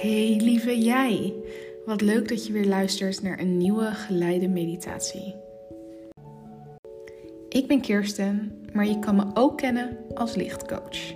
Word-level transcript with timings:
Hey 0.00 0.36
lieve 0.40 0.78
jij, 0.78 1.34
wat 1.86 2.00
leuk 2.00 2.28
dat 2.28 2.46
je 2.46 2.52
weer 2.52 2.66
luistert 2.66 3.22
naar 3.22 3.38
een 3.38 3.56
nieuwe 3.56 3.84
geleide 3.84 4.48
meditatie. 4.48 5.34
Ik 7.48 7.66
ben 7.66 7.80
Kirsten, 7.80 8.62
maar 8.72 8.86
je 8.86 8.98
kan 8.98 9.16
me 9.16 9.24
ook 9.34 9.58
kennen 9.58 9.96
als 10.14 10.34
lichtcoach. 10.34 11.14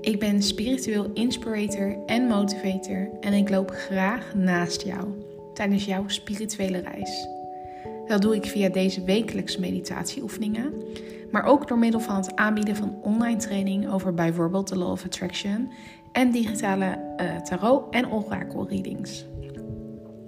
Ik 0.00 0.18
ben 0.18 0.42
spiritueel 0.42 1.10
inspirator 1.14 1.98
en 2.06 2.26
motivator 2.26 3.10
en 3.20 3.32
ik 3.32 3.50
loop 3.50 3.70
graag 3.70 4.34
naast 4.34 4.82
jou 4.82 5.06
tijdens 5.54 5.84
jouw 5.84 6.08
spirituele 6.08 6.78
reis. 6.78 7.28
Dat 8.06 8.22
doe 8.22 8.34
ik 8.34 8.44
via 8.44 8.68
deze 8.68 9.04
wekelijkse 9.04 9.60
meditatieoefeningen, 9.60 10.72
maar 11.30 11.44
ook 11.44 11.68
door 11.68 11.78
middel 11.78 12.00
van 12.00 12.16
het 12.16 12.36
aanbieden 12.36 12.76
van 12.76 12.98
online 13.02 13.38
training 13.38 13.92
over 13.92 14.14
bijvoorbeeld 14.14 14.68
de 14.68 14.78
Law 14.78 14.90
of 14.90 15.04
Attraction 15.04 15.70
en 16.16 16.30
digitale 16.30 16.98
uh, 17.20 17.36
tarot 17.36 17.94
en 17.94 18.12
oracle 18.12 18.66
readings. 18.68 19.24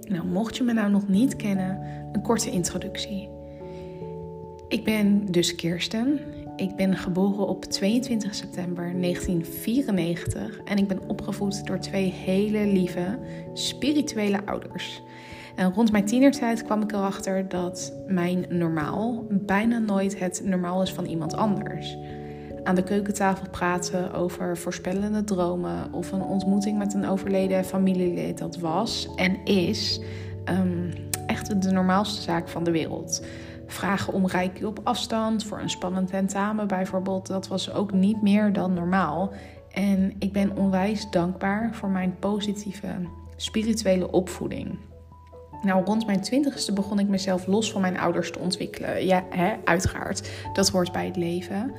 Nou, 0.09 0.25
mocht 0.25 0.57
je 0.57 0.63
me 0.63 0.73
nou 0.73 0.91
nog 0.91 1.07
niet 1.07 1.35
kennen, 1.35 1.79
een 2.11 2.21
korte 2.21 2.49
introductie. 2.49 3.29
Ik 4.67 4.83
ben 4.83 5.25
dus 5.31 5.55
Kirsten. 5.55 6.19
Ik 6.55 6.75
ben 6.75 6.97
geboren 6.97 7.47
op 7.47 7.65
22 7.65 8.35
september 8.35 9.01
1994 9.01 10.59
en 10.59 10.77
ik 10.77 10.87
ben 10.87 11.09
opgevoed 11.09 11.67
door 11.67 11.79
twee 11.79 12.11
hele 12.11 12.65
lieve 12.65 13.19
spirituele 13.53 14.45
ouders. 14.45 15.01
En 15.55 15.73
rond 15.73 15.91
mijn 15.91 16.05
tienertijd 16.05 16.63
kwam 16.63 16.81
ik 16.81 16.91
erachter 16.91 17.47
dat 17.47 17.93
mijn 18.07 18.45
normaal 18.49 19.25
bijna 19.29 19.79
nooit 19.79 20.19
het 20.19 20.41
normaal 20.45 20.81
is 20.81 20.93
van 20.93 21.05
iemand 21.05 21.33
anders. 21.33 21.97
Aan 22.63 22.75
de 22.75 22.83
keukentafel 22.83 23.49
praten 23.49 24.13
over 24.13 24.57
voorspellende 24.57 25.23
dromen 25.23 25.93
of 25.93 26.11
een 26.11 26.21
ontmoeting 26.21 26.77
met 26.77 26.93
een 26.93 27.07
overleden 27.07 27.65
familielid, 27.65 28.37
dat 28.37 28.57
was 28.57 29.09
en 29.15 29.45
is 29.45 30.01
um, 30.49 30.91
echt 31.27 31.61
de 31.61 31.71
normaalste 31.71 32.21
zaak 32.21 32.47
van 32.47 32.63
de 32.63 32.71
wereld. 32.71 33.25
Vragen 33.67 34.13
om 34.13 34.27
reiki 34.27 34.65
op 34.65 34.79
afstand 34.83 35.45
voor 35.45 35.59
een 35.59 35.69
spannend 35.69 36.09
tentamen 36.09 36.67
bijvoorbeeld, 36.67 37.27
dat 37.27 37.47
was 37.47 37.73
ook 37.73 37.93
niet 37.93 38.21
meer 38.21 38.53
dan 38.53 38.73
normaal. 38.73 39.31
En 39.71 40.13
ik 40.19 40.33
ben 40.33 40.57
onwijs 40.57 41.09
dankbaar 41.09 41.75
voor 41.75 41.89
mijn 41.89 42.15
positieve 42.19 42.87
spirituele 43.35 44.11
opvoeding. 44.11 44.77
Nou, 45.61 45.85
rond 45.85 46.05
mijn 46.05 46.21
twintigste 46.21 46.73
begon 46.73 46.99
ik 46.99 47.07
mezelf 47.07 47.47
los 47.47 47.71
van 47.71 47.81
mijn 47.81 47.99
ouders 47.99 48.31
te 48.31 48.39
ontwikkelen. 48.39 49.05
Ja, 49.05 49.23
hè, 49.29 49.53
uiteraard. 49.63 50.29
Dat 50.53 50.69
hoort 50.69 50.91
bij 50.91 51.05
het 51.05 51.15
leven. 51.15 51.71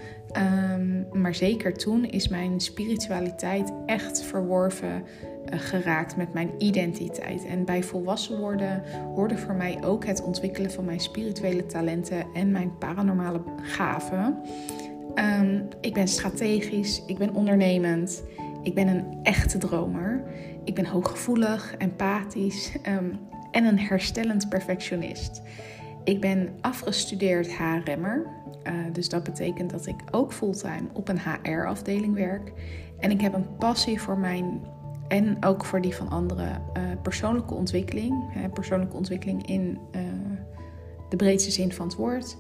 Um, 0.73 1.07
maar 1.13 1.35
zeker 1.35 1.75
toen 1.75 2.05
is 2.05 2.29
mijn 2.29 2.61
spiritualiteit 2.61 3.73
echt 3.87 4.23
verworven 4.23 5.03
uh, 5.53 5.61
geraakt 5.61 6.17
met 6.17 6.33
mijn 6.33 6.51
identiteit. 6.59 7.47
En 7.47 7.65
bij 7.65 7.83
volwassen 7.83 8.39
worden 8.39 8.83
hoorde 9.15 9.39
voor 9.39 9.55
mij 9.55 9.79
ook 9.85 10.07
het 10.07 10.23
ontwikkelen 10.23 10.71
van 10.71 10.85
mijn 10.85 11.01
spirituele 11.01 11.67
talenten 11.67 12.25
en 12.35 12.51
mijn 12.51 12.79
paranormale 12.79 13.43
gaven. 13.63 14.39
Um, 15.15 15.69
ik 15.81 15.95
ben 15.95 16.09
strategisch, 16.09 17.03
ik 17.07 17.19
ben 17.19 17.35
ondernemend, 17.35 18.23
ik 18.63 18.75
ben 18.75 18.89
een 18.89 19.05
echte 19.23 19.59
dromer. 19.59 20.23
Ik 20.65 20.75
ben 20.75 20.87
hooggevoelig, 20.87 21.75
empathisch. 21.79 22.73
Um, 22.89 23.19
en 23.51 23.65
een 23.65 23.79
herstellend 23.79 24.49
perfectionist. 24.49 25.43
Ik 26.05 26.21
ben 26.21 26.49
afgestudeerd 26.61 27.57
HRM'er, 27.57 28.27
uh, 28.65 28.73
dus 28.93 29.09
dat 29.09 29.25
betekent 29.25 29.71
dat 29.71 29.87
ik 29.87 29.97
ook 30.11 30.33
fulltime 30.33 30.89
op 30.93 31.09
een 31.09 31.21
HR-afdeling 31.21 32.15
werk. 32.15 32.53
En 32.99 33.11
ik 33.11 33.21
heb 33.21 33.35
een 33.35 33.57
passie 33.59 34.01
voor 34.01 34.19
mijn 34.19 34.61
en 35.09 35.45
ook 35.45 35.65
voor 35.65 35.81
die 35.81 35.95
van 35.95 36.09
anderen 36.09 36.63
uh, 36.77 36.83
persoonlijke 37.03 37.55
ontwikkeling. 37.55 38.15
Persoonlijke 38.53 38.97
ontwikkeling 38.97 39.47
in 39.47 39.79
uh, 39.97 40.01
de 41.09 41.17
breedste 41.17 41.51
zin 41.51 41.73
van 41.73 41.87
het 41.87 41.97
woord. 41.97 42.37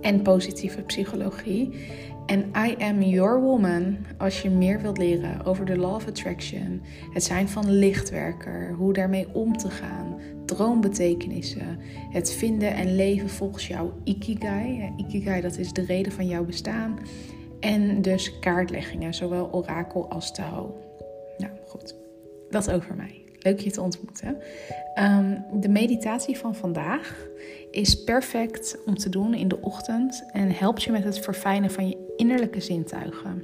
En 0.00 0.22
positieve 0.22 0.82
psychologie. 0.82 1.86
En 2.28 2.52
I 2.68 2.74
am 2.78 3.02
your 3.02 3.40
woman 3.40 3.96
als 4.18 4.42
je 4.42 4.50
meer 4.50 4.80
wilt 4.80 4.98
leren 4.98 5.44
over 5.44 5.64
de 5.64 5.76
law 5.76 5.94
of 5.94 6.06
attraction, 6.06 6.82
het 7.12 7.24
zijn 7.24 7.48
van 7.48 7.70
lichtwerker, 7.70 8.72
hoe 8.72 8.92
daarmee 8.92 9.26
om 9.32 9.56
te 9.56 9.70
gaan, 9.70 10.20
droombetekenissen, 10.44 11.78
het 12.10 12.32
vinden 12.32 12.74
en 12.74 12.96
leven 12.96 13.28
volgens 13.28 13.66
jouw 13.66 13.92
ikigai. 14.04 14.92
Ikigai 14.96 15.40
dat 15.40 15.58
is 15.58 15.72
de 15.72 15.84
reden 15.84 16.12
van 16.12 16.26
jouw 16.26 16.44
bestaan. 16.44 16.98
En 17.60 18.02
dus 18.02 18.38
kaartleggingen, 18.38 19.14
zowel 19.14 19.52
orakel 19.52 20.10
als 20.10 20.32
tarot. 20.32 20.72
Nou 21.38 21.52
goed, 21.66 21.96
dat 22.50 22.70
over 22.70 22.94
mij. 22.94 23.22
Leuk 23.38 23.60
je 23.60 23.70
te 23.70 23.82
ontmoeten. 23.82 24.36
Um, 25.00 25.44
de 25.60 25.68
meditatie 25.68 26.38
van 26.38 26.54
vandaag 26.54 27.26
is 27.70 28.04
perfect 28.04 28.78
om 28.86 28.96
te 28.96 29.08
doen 29.08 29.34
in 29.34 29.48
de 29.48 29.60
ochtend 29.60 30.24
en 30.32 30.50
helpt 30.50 30.82
je 30.82 30.92
met 30.92 31.04
het 31.04 31.18
verfijnen 31.18 31.70
van 31.70 31.88
je 31.88 32.07
innerlijke 32.18 32.60
zintuigen. 32.60 33.42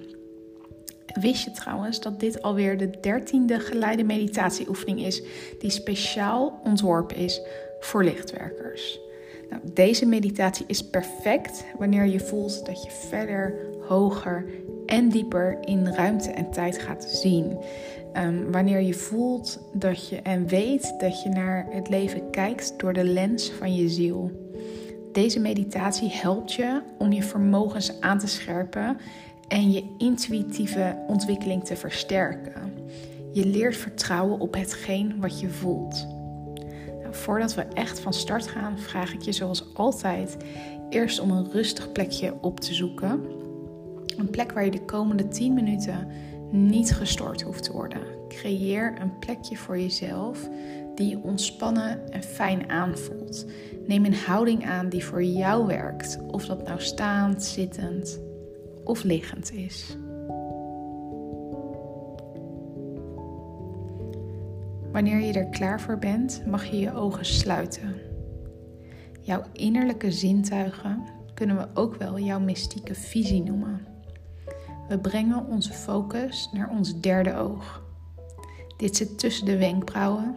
Wist 1.20 1.44
je 1.44 1.50
trouwens 1.50 2.00
dat 2.00 2.20
dit 2.20 2.42
alweer 2.42 2.78
de 2.78 2.90
dertiende 3.00 3.60
geleide 3.60 4.04
meditatieoefening 4.04 5.00
is 5.00 5.22
die 5.58 5.70
speciaal 5.70 6.60
ontworpen 6.64 7.16
is 7.16 7.40
voor 7.80 8.04
lichtwerkers? 8.04 9.00
Nou, 9.50 9.62
deze 9.72 10.06
meditatie 10.06 10.64
is 10.68 10.88
perfect 10.88 11.64
wanneer 11.78 12.06
je 12.06 12.20
voelt 12.20 12.66
dat 12.66 12.82
je 12.82 12.90
verder, 12.90 13.54
hoger 13.88 14.44
en 14.86 15.08
dieper 15.08 15.58
in 15.60 15.86
ruimte 15.86 16.30
en 16.30 16.50
tijd 16.50 16.78
gaat 16.78 17.04
zien. 17.04 17.58
Um, 18.16 18.52
wanneer 18.52 18.80
je 18.80 18.94
voelt 18.94 19.70
dat 19.72 20.08
je 20.08 20.16
en 20.16 20.46
weet 20.46 20.94
dat 20.98 21.22
je 21.22 21.28
naar 21.28 21.66
het 21.70 21.88
leven 21.88 22.30
kijkt 22.30 22.74
door 22.76 22.92
de 22.92 23.04
lens 23.04 23.50
van 23.50 23.74
je 23.74 23.88
ziel. 23.88 24.43
Deze 25.14 25.40
meditatie 25.40 26.10
helpt 26.10 26.52
je 26.52 26.82
om 26.98 27.12
je 27.12 27.22
vermogens 27.22 28.00
aan 28.00 28.18
te 28.18 28.26
scherpen 28.26 28.96
en 29.48 29.72
je 29.72 29.94
intuïtieve 29.98 31.04
ontwikkeling 31.06 31.64
te 31.64 31.76
versterken. 31.76 32.72
Je 33.32 33.46
leert 33.46 33.76
vertrouwen 33.76 34.40
op 34.40 34.54
hetgeen 34.54 35.20
wat 35.20 35.40
je 35.40 35.48
voelt. 35.48 36.06
Nou, 37.00 37.14
voordat 37.14 37.54
we 37.54 37.62
echt 37.62 38.00
van 38.00 38.12
start 38.12 38.46
gaan, 38.46 38.78
vraag 38.78 39.12
ik 39.12 39.22
je 39.22 39.32
zoals 39.32 39.74
altijd 39.74 40.36
eerst 40.88 41.20
om 41.20 41.30
een 41.30 41.50
rustig 41.50 41.92
plekje 41.92 42.34
op 42.40 42.60
te 42.60 42.74
zoeken. 42.74 43.20
Een 44.16 44.30
plek 44.30 44.52
waar 44.52 44.64
je 44.64 44.70
de 44.70 44.84
komende 44.84 45.28
10 45.28 45.54
minuten 45.54 46.08
niet 46.50 46.94
gestoord 46.94 47.42
hoeft 47.42 47.62
te 47.62 47.72
worden. 47.72 48.02
Creëer 48.28 48.94
een 49.00 49.18
plekje 49.18 49.56
voor 49.56 49.78
jezelf 49.78 50.48
die 50.94 51.18
ontspannen 51.22 52.12
en 52.12 52.22
fijn 52.22 52.70
aanvoelt. 52.70 53.46
Neem 53.86 54.04
een 54.04 54.14
houding 54.14 54.66
aan 54.66 54.88
die 54.88 55.04
voor 55.04 55.22
jou 55.22 55.66
werkt, 55.66 56.18
of 56.30 56.46
dat 56.46 56.66
nou 56.66 56.80
staand, 56.80 57.42
zittend 57.42 58.20
of 58.84 59.02
liggend 59.02 59.52
is. 59.52 59.96
Wanneer 64.92 65.20
je 65.20 65.32
er 65.32 65.48
klaar 65.48 65.80
voor 65.80 65.98
bent, 65.98 66.42
mag 66.46 66.64
je 66.64 66.78
je 66.78 66.94
ogen 66.94 67.24
sluiten. 67.24 67.94
Jouw 69.20 69.42
innerlijke 69.52 70.12
zintuigen 70.12 71.02
kunnen 71.34 71.56
we 71.56 71.68
ook 71.74 71.96
wel 71.96 72.18
jouw 72.18 72.40
mystieke 72.40 72.94
visie 72.94 73.42
noemen. 73.42 73.86
We 74.88 74.98
brengen 74.98 75.46
onze 75.46 75.72
focus 75.72 76.50
naar 76.52 76.70
ons 76.70 77.00
derde 77.00 77.36
oog. 77.36 77.82
Dit 78.76 78.96
zit 78.96 79.18
tussen 79.18 79.46
de 79.46 79.58
wenkbrauwen 79.58 80.36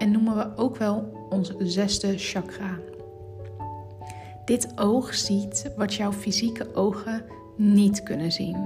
en 0.00 0.10
noemen 0.10 0.36
we 0.36 0.56
ook 0.56 0.76
wel 0.76 1.26
ons 1.28 1.52
zesde 1.58 2.18
chakra. 2.18 2.78
Dit 4.44 4.72
oog 4.76 5.14
ziet 5.14 5.72
wat 5.76 5.94
jouw 5.94 6.12
fysieke 6.12 6.74
ogen 6.74 7.24
niet 7.56 8.02
kunnen 8.02 8.32
zien. 8.32 8.56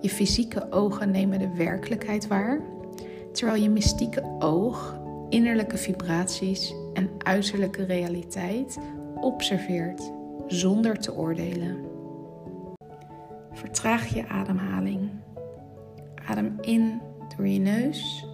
Je 0.00 0.08
fysieke 0.08 0.72
ogen 0.72 1.10
nemen 1.10 1.38
de 1.38 1.54
werkelijkheid 1.54 2.26
waar, 2.26 2.60
terwijl 3.32 3.62
je 3.62 3.70
mystieke 3.70 4.36
oog 4.38 4.98
innerlijke 5.28 5.76
vibraties 5.76 6.74
en 6.92 7.10
uiterlijke 7.18 7.84
realiteit 7.84 8.78
observeert 9.20 10.12
zonder 10.46 10.98
te 10.98 11.14
oordelen. 11.14 11.76
Vertraag 13.52 14.14
je 14.14 14.28
ademhaling. 14.28 15.10
Adem 16.28 16.58
in 16.60 17.00
door 17.36 17.46
je 17.46 17.58
neus 17.58 18.26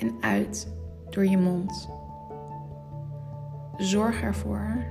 en 0.00 0.16
uit 0.20 0.72
door 1.10 1.26
je 1.26 1.38
mond. 1.38 1.88
Zorg 3.76 4.22
ervoor 4.22 4.84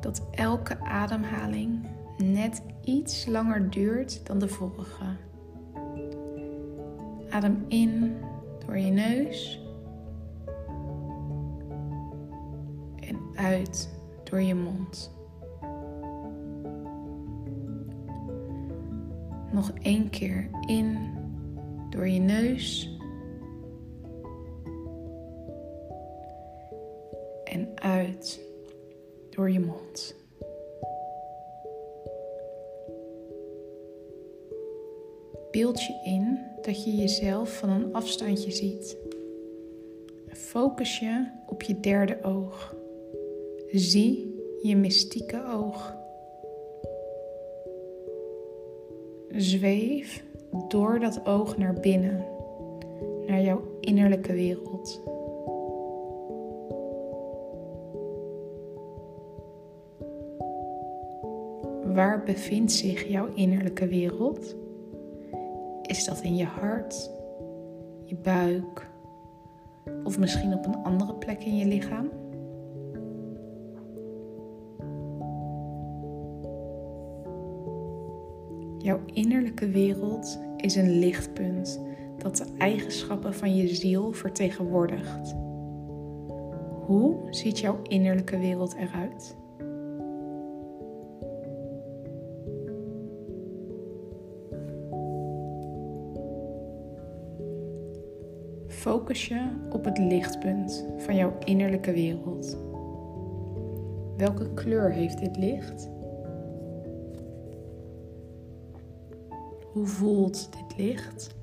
dat 0.00 0.26
elke 0.30 0.80
ademhaling 0.80 1.86
net 2.16 2.62
iets 2.84 3.26
langer 3.26 3.70
duurt 3.70 4.26
dan 4.26 4.38
de 4.38 4.48
vorige. 4.48 5.04
Adem 7.30 7.64
in 7.68 8.16
door 8.66 8.78
je 8.78 8.90
neus 8.90 9.60
en 12.96 13.18
uit 13.34 13.90
door 14.24 14.42
je 14.42 14.54
mond. 14.54 15.14
Nog 19.52 19.70
één 19.82 20.10
keer 20.10 20.48
in 20.66 20.98
door 21.90 22.08
je 22.08 22.20
neus 22.20 22.91
en 27.52 27.68
uit 27.74 28.40
door 29.30 29.50
je 29.50 29.60
mond. 29.60 30.14
Beeld 35.50 35.82
je 35.82 36.00
in 36.04 36.38
dat 36.62 36.84
je 36.84 36.96
jezelf 36.96 37.58
van 37.58 37.68
een 37.68 37.94
afstandje 37.94 38.50
ziet. 38.50 38.96
Focus 40.28 40.98
je 40.98 41.26
op 41.46 41.62
je 41.62 41.80
derde 41.80 42.22
oog. 42.22 42.74
Zie 43.70 44.40
je 44.62 44.76
mystieke 44.76 45.44
oog. 45.46 45.96
Zweef 49.28 50.24
door 50.68 51.00
dat 51.00 51.26
oog 51.26 51.56
naar 51.56 51.74
binnen, 51.74 52.24
naar 53.26 53.42
jouw 53.42 53.62
innerlijke 53.80 54.32
wereld. 54.32 55.11
Waar 61.94 62.22
bevindt 62.22 62.72
zich 62.72 63.08
jouw 63.08 63.28
innerlijke 63.34 63.86
wereld? 63.86 64.56
Is 65.82 66.04
dat 66.04 66.20
in 66.20 66.36
je 66.36 66.44
hart, 66.44 67.10
je 68.04 68.16
buik 68.16 68.90
of 70.04 70.18
misschien 70.18 70.54
op 70.54 70.66
een 70.66 70.82
andere 70.82 71.14
plek 71.14 71.44
in 71.44 71.56
je 71.56 71.66
lichaam? 71.66 72.10
Jouw 78.78 79.00
innerlijke 79.06 79.68
wereld 79.68 80.38
is 80.56 80.76
een 80.76 80.98
lichtpunt 80.98 81.80
dat 82.18 82.36
de 82.36 82.46
eigenschappen 82.58 83.34
van 83.34 83.56
je 83.56 83.68
ziel 83.74 84.12
vertegenwoordigt. 84.12 85.34
Hoe 86.86 87.16
ziet 87.30 87.58
jouw 87.58 87.78
innerlijke 87.82 88.38
wereld 88.38 88.74
eruit? 88.74 89.40
Focus 98.82 99.28
je 99.28 99.40
op 99.70 99.84
het 99.84 99.98
lichtpunt 99.98 100.86
van 100.96 101.16
jouw 101.16 101.36
innerlijke 101.44 101.92
wereld. 101.92 102.56
Welke 104.16 104.54
kleur 104.54 104.90
heeft 104.90 105.18
dit 105.18 105.36
licht? 105.36 105.88
Hoe 109.72 109.86
voelt 109.86 110.48
dit 110.52 110.78
licht? 110.78 111.34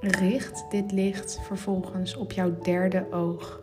Richt 0.00 0.70
dit 0.70 0.92
licht 0.92 1.40
vervolgens 1.40 2.16
op 2.16 2.32
jouw 2.32 2.58
derde 2.58 3.12
oog. 3.12 3.60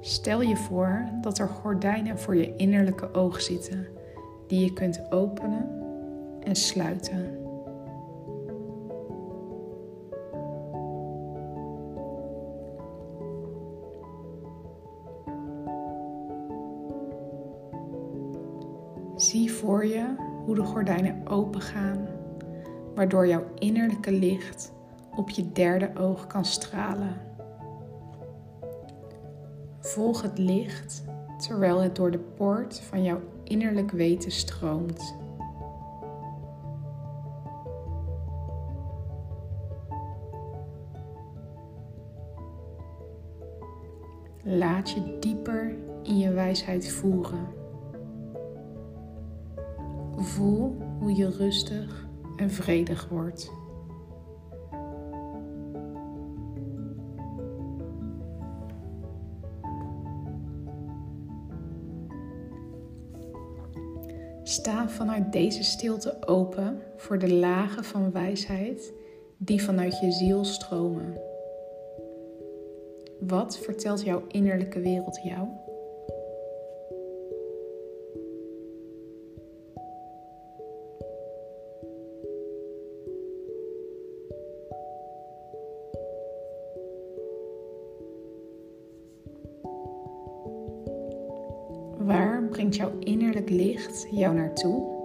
Stel 0.00 0.42
je 0.42 0.56
voor 0.56 1.08
dat 1.20 1.38
er 1.38 1.48
gordijnen 1.48 2.18
voor 2.18 2.36
je 2.36 2.56
innerlijke 2.56 3.14
oog 3.14 3.40
zitten 3.40 3.97
die 4.48 4.64
je 4.64 4.72
kunt 4.72 5.12
openen 5.12 5.68
en 6.40 6.56
sluiten. 6.56 7.46
Zie 19.16 19.52
voor 19.52 19.86
je 19.86 20.14
hoe 20.44 20.54
de 20.54 20.64
gordijnen 20.64 21.26
opengaan, 21.26 22.06
waardoor 22.94 23.26
jouw 23.26 23.44
innerlijke 23.58 24.12
licht 24.12 24.72
op 25.16 25.30
je 25.30 25.52
derde 25.52 25.90
oog 25.96 26.26
kan 26.26 26.44
stralen. 26.44 27.16
Volg 29.80 30.22
het 30.22 30.38
licht 30.38 31.04
terwijl 31.38 31.80
het 31.80 31.96
door 31.96 32.10
de 32.10 32.18
poort 32.18 32.80
van 32.80 33.02
jouw 33.02 33.20
innerlijk 33.48 33.90
weten 33.90 34.30
stroomt. 34.30 35.16
Laat 44.42 44.90
je 44.90 45.16
dieper 45.20 45.76
in 46.02 46.18
je 46.18 46.32
wijsheid 46.32 46.92
voeren. 46.92 47.46
Voel 50.16 50.76
hoe 50.98 51.14
je 51.14 51.30
rustig 51.30 52.06
en 52.36 52.50
vredig 52.50 53.08
wordt. 53.08 53.57
Sta 64.48 64.88
vanuit 64.88 65.32
deze 65.32 65.62
stilte 65.62 66.16
open 66.26 66.82
voor 66.96 67.18
de 67.18 67.34
lagen 67.34 67.84
van 67.84 68.12
wijsheid 68.12 68.92
die 69.38 69.62
vanuit 69.62 70.00
je 70.00 70.10
ziel 70.10 70.44
stromen. 70.44 71.20
Wat 73.20 73.58
vertelt 73.58 74.02
jouw 74.02 74.24
innerlijke 74.28 74.80
wereld 74.80 75.20
jou? 75.22 75.48
Brengt 92.58 92.76
jouw 92.76 92.92
innerlijk 93.00 93.50
licht 93.50 94.06
jou 94.10 94.34
naartoe? 94.34 94.97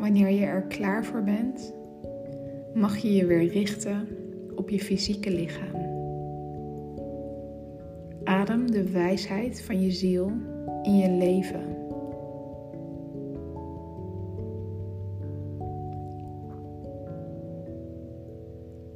Wanneer 0.00 0.30
je 0.30 0.44
er 0.44 0.62
klaar 0.62 1.04
voor 1.04 1.22
bent, 1.22 1.74
mag 2.74 2.96
je 2.96 3.12
je 3.12 3.26
weer 3.26 3.46
richten 3.46 4.08
op 4.54 4.70
je 4.70 4.80
fysieke 4.80 5.30
lichaam. 5.30 5.88
Adem 8.24 8.70
de 8.70 8.90
wijsheid 8.90 9.62
van 9.62 9.80
je 9.80 9.90
ziel 9.90 10.32
in 10.82 10.96
je 10.96 11.10
leven. 11.10 11.76